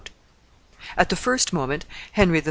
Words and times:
At 0.97 1.09
the 1.09 1.15
first 1.15 1.53
moment 1.53 1.85
Henry 2.13 2.39
III. 2.39 2.39